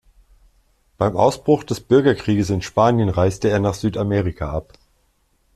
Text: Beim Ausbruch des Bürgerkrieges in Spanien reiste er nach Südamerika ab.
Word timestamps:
Beim 0.97 1.15
Ausbruch 1.15 1.63
des 1.63 1.79
Bürgerkrieges 1.79 2.49
in 2.49 2.63
Spanien 2.63 3.09
reiste 3.09 3.49
er 3.51 3.59
nach 3.59 3.75
Südamerika 3.75 4.51
ab. 4.51 4.73